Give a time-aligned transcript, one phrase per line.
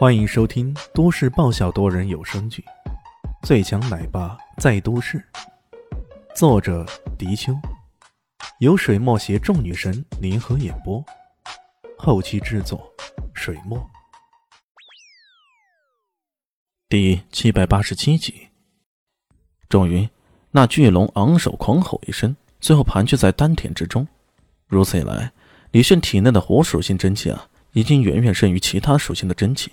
[0.00, 2.64] 欢迎收听都市爆笑多人有声剧
[3.46, 5.18] 《最强奶爸在都市》，
[6.34, 6.86] 作者：
[7.18, 7.54] 迪秋，
[8.60, 11.04] 由水墨携众女神联合演播，
[11.98, 12.90] 后期制作：
[13.34, 13.78] 水墨。
[16.88, 18.48] 第七百八十七集，
[19.68, 20.08] 终于，
[20.52, 24.08] 那巨龙昂首狂吼一声，最后盘踞在丹田之中。
[24.66, 25.30] 如此一来，
[25.72, 29.70] 李炫体内的火属性真气啊，已经远远胜于其他属性的真气。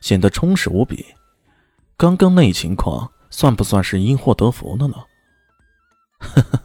[0.00, 1.14] 显得充实无比。
[1.96, 5.04] 刚刚那情况算不算是因祸得福了呢？
[6.18, 6.62] 呵呵。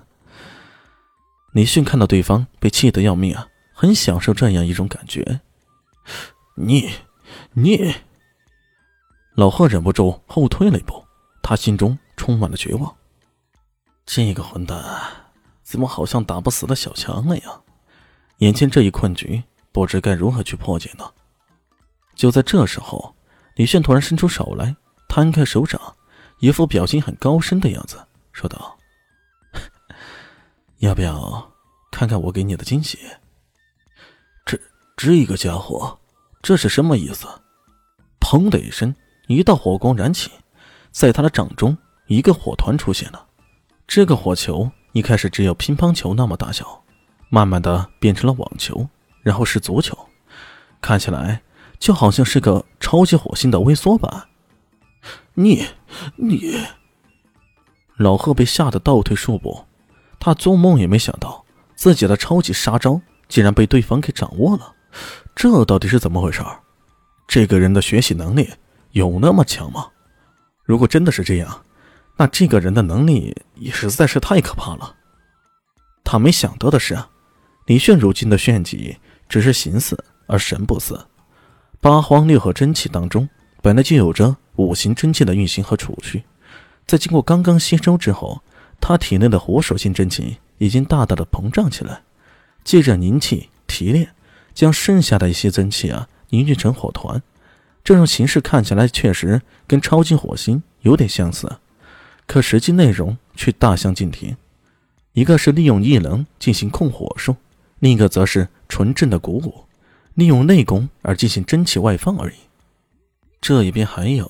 [1.54, 5.42] 李迅看到对方被气得要命啊，很享受这样一种感觉。
[6.56, 6.92] 你，
[7.54, 7.96] 你，
[9.36, 11.04] 老贺忍不住后退了一步，
[11.42, 12.96] 他心中充满了绝望。
[14.06, 14.84] 这个混蛋
[15.64, 17.64] 怎么好像打不死的小强那样？
[18.38, 21.12] 眼前这一困局，不知该如何去破解呢？
[22.14, 23.16] 就在这时候。
[23.56, 24.76] 李炫突然伸出手来，
[25.08, 25.80] 摊开手掌，
[26.40, 28.78] 一副表情很高深的样子，说道
[30.80, 31.52] ：“要不要
[31.92, 32.98] 看看我给你的惊喜？”
[34.44, 34.60] 这
[34.98, 36.00] 这个家伙，
[36.42, 37.28] 这是什么意思？
[38.20, 38.96] 砰的一声，
[39.28, 40.32] 一道火光燃起，
[40.90, 43.28] 在他的掌中，一个火团出现了。
[43.86, 46.84] 这个火球一开始只有乒乓球那么大小，
[47.30, 48.88] 慢慢的变成了网球，
[49.22, 49.96] 然后是足球，
[50.82, 51.40] 看起来。
[51.84, 54.30] 就好像是个超级火星的微缩版。
[55.34, 55.68] 你，
[56.16, 56.56] 你，
[57.98, 59.66] 老贺被吓得倒退数步，
[60.18, 61.44] 他做梦也没想到
[61.76, 64.74] 自己的超级杀招竟然被对方给掌握了，
[65.36, 66.42] 这到底是怎么回事？
[67.28, 68.50] 这个人的学习能力
[68.92, 69.90] 有那么强吗？
[70.64, 71.66] 如果真的是这样，
[72.16, 74.96] 那这个人的能力也实在是太可怕了。
[76.06, 76.98] 他没想到的是，
[77.66, 80.98] 李炫如今的炫技只是形似而神不似。
[81.84, 83.28] 八荒六合真气当中，
[83.62, 86.24] 本来就有着五行真气的运行和储蓄，
[86.88, 88.42] 在经过刚刚吸收之后，
[88.80, 92.04] 他体内的火属性真气已经大大的膨胀起来，
[92.64, 94.16] 借着凝气提炼，
[94.54, 97.22] 将剩下的一些真气啊凝聚成火团。
[97.84, 101.58] 这种形式看起来确实跟超级火星有点相似，
[102.26, 104.38] 可实际内容却大相径庭。
[105.12, 107.36] 一个是利用异能进行控火术，
[107.80, 109.63] 另一个则是纯正的鼓舞。
[110.16, 112.36] 利用内功而进行真气外放而已。
[113.42, 114.30] 这一边还有，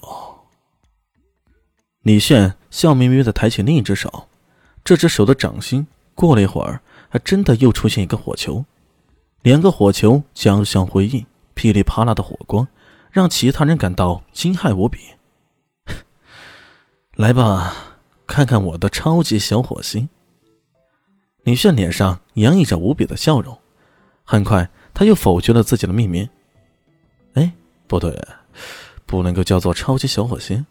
[2.01, 4.27] 李炫笑眯眯的抬起另一只手，
[4.83, 5.85] 这只手的掌心
[6.15, 8.65] 过了一会儿，还真的又出现一个火球，
[9.41, 12.67] 两个火球交相辉映，噼里啪啦的火光，
[13.11, 14.99] 让其他人感到惊骇无比。
[17.15, 17.75] 来吧，
[18.25, 20.09] 看看我的超级小火星！
[21.43, 23.59] 李炫脸上洋溢着无比的笑容，
[24.23, 24.69] 很快。
[24.93, 26.29] 他又否决了自己的命名。
[27.33, 27.51] 哎，
[27.87, 28.15] 不对，
[29.05, 30.65] 不能够叫做超级小火星，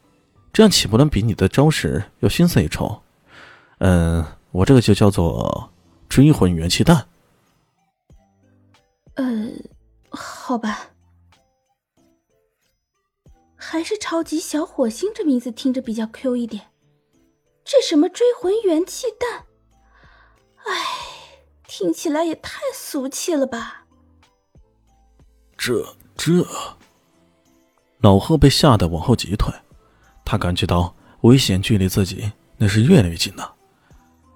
[0.53, 3.03] 这样岂不能比你的招式要逊色一筹？
[3.79, 5.71] 嗯，我这个就叫做
[6.09, 7.09] 追魂元气弹。
[9.15, 9.49] 呃，
[10.11, 10.91] 好吧，
[13.57, 16.69] 还是超级小火星这名字听着比较 Q 一点。
[17.65, 19.47] 这什么追魂元气弹？
[20.65, 20.75] 哎，
[21.67, 23.82] 听起来也太俗气了吧！
[25.65, 25.87] 这
[26.17, 26.45] 这，
[28.01, 29.55] 老贺被吓得往后急退，
[30.25, 33.55] 他感觉到危险距离自己那是越来越近了。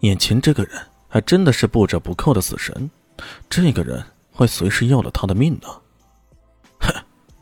[0.03, 2.89] 眼前这个人还真的是不折不扣的死神，
[3.51, 5.67] 这个人会随时要了他的命呢。
[6.79, 6.95] 哼，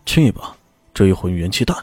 [0.07, 0.57] 去吧，
[0.95, 1.77] 追魂元气弹！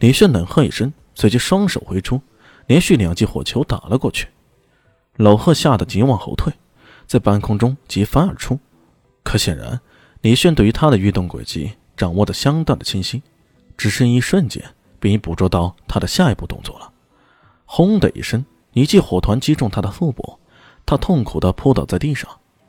[0.00, 2.20] 李炫冷喝一声，随即双手挥出，
[2.66, 4.28] 连续两记火球打了过去。
[5.14, 6.52] 老贺吓得急往后退，
[7.06, 8.60] 在半空中急翻而出，
[9.22, 9.80] 可显然。
[10.22, 13.22] 李炫对于他的运动轨迹掌握的相当的清晰，
[13.76, 14.62] 只是一瞬间
[14.98, 16.90] 便已捕捉到他的下一步动作了。
[17.64, 20.38] 轰的一声，一记火团击中他的腹部，
[20.84, 22.28] 他痛苦的扑倒在地上。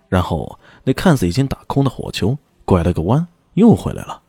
[0.09, 4.21] 然后那看似已经打空的火球拐了个弯，又回来了。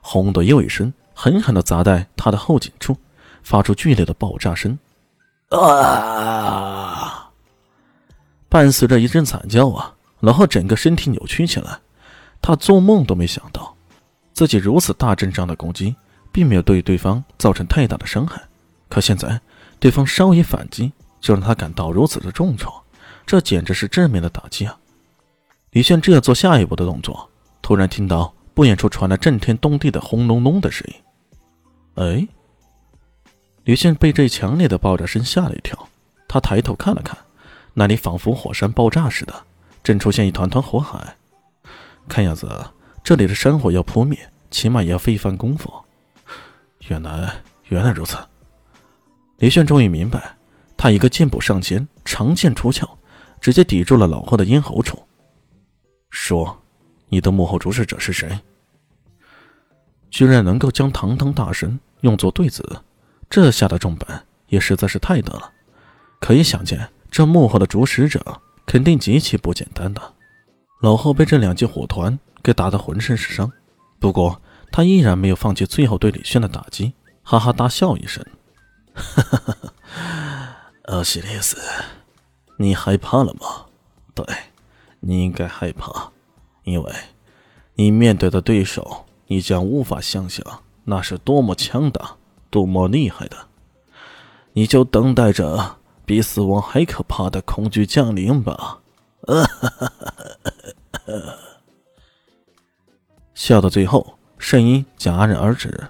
[0.00, 2.96] 轰的又一声，狠狠的砸在他的后颈处，
[3.42, 4.78] 发出剧烈的爆炸声。
[5.50, 7.30] 啊！
[8.48, 11.78] 伴随着一阵惨叫啊，老贺整个身体扭曲起来。
[12.40, 13.76] 他做梦都没想到，
[14.32, 15.96] 自己如此大阵仗的攻击，
[16.30, 18.40] 并没有对对方造成太大的伤害。
[18.88, 19.40] 可现在，
[19.80, 22.72] 对方稍一反击，就让他感到如此的重创，
[23.26, 24.78] 这简直是致命的打击啊！
[25.70, 27.28] 李炫正要做下一步的动作，
[27.60, 30.94] 突然听到不远处传来震天动地的轰隆隆的声音。
[31.96, 32.28] 哎，
[33.64, 35.88] 李炫被这强烈的爆炸声吓了一跳，
[36.28, 37.18] 他抬头看了看，
[37.74, 39.34] 那里仿佛火山爆炸似的，
[39.82, 41.16] 正出现一团团火海。
[42.08, 42.48] 看样子，
[43.02, 44.18] 这里的山火要扑灭，
[44.50, 45.72] 起码也要费一番功夫。
[46.88, 48.16] 原来，原来如此。
[49.38, 50.36] 李炫终于明白，
[50.76, 52.88] 他一个箭步上前，长剑出鞘，
[53.40, 55.02] 直接抵住了老霍的咽喉处。
[56.10, 56.62] 说
[57.10, 58.38] ：“你的幕后主使者是谁？”
[60.10, 62.82] 居然能够将堂堂大神用作对子，
[63.28, 65.52] 这下的重本也实在是太大了。
[66.20, 70.14] 可以想见，这幕后的主使者肯定极其不简单的。
[70.86, 73.50] 老后被这两记火团给打得浑身是伤，
[73.98, 74.40] 不过
[74.70, 76.92] 他依然没有放弃最后对李轩的打击，
[77.24, 78.24] 哈哈大笑一声
[78.94, 79.72] ：“哈哈哈哈！
[80.84, 81.58] 奥西里斯，
[82.58, 83.66] 你害怕了吗？
[84.14, 84.24] 对，
[85.00, 86.12] 你应该害怕，
[86.62, 86.92] 因为
[87.74, 92.14] 你面对的对手。”你将无法想象那是多么强大、
[92.48, 93.36] 多么厉害的，
[94.52, 98.78] 你就等待着比死亡还可怕的恐惧降临吧！
[99.22, 99.92] 啊哈哈
[101.06, 101.34] 呃
[103.34, 105.88] 笑到最后，声音戛然而止。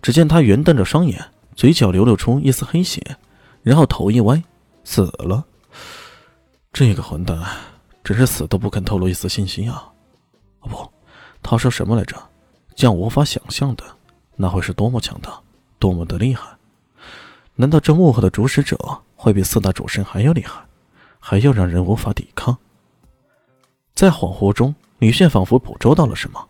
[0.00, 3.16] 只见他圆瞪着双眼，嘴角流露出一丝黑血，
[3.62, 4.42] 然后头一歪，
[4.82, 5.44] 死了。
[6.72, 7.38] 这个混蛋
[8.02, 9.92] 真是死都不肯透露一丝信息啊！
[10.60, 10.92] 哦不，
[11.42, 12.16] 他说什么来着？
[12.74, 13.84] 将无法想象的，
[14.34, 15.40] 那会是多么强大，
[15.78, 16.56] 多么的厉害？
[17.54, 18.76] 难道这幕后的主使者
[19.14, 20.64] 会比四大主神还要厉害，
[21.20, 22.58] 还要让人无法抵抗？
[24.02, 26.48] 在恍惚中，李炫仿佛捕捉到了什么。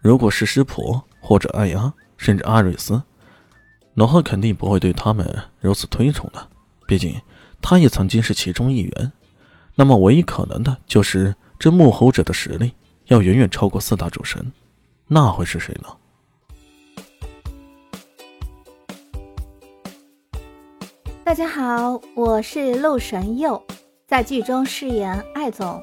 [0.00, 3.02] 如果是师婆或者艾阿，甚至阿瑞斯，
[3.94, 6.48] 老贺肯定不会对他们如此推崇的。
[6.86, 7.20] 毕竟，
[7.60, 9.12] 他也曾经是其中一员。
[9.74, 12.70] 那么，唯一可能的就是这幕后者的实力
[13.06, 14.52] 要远远超过四大主神。
[15.08, 15.88] 那会是谁呢？
[21.24, 23.60] 大家好，我是陆神佑，
[24.06, 25.82] 在剧中饰演艾总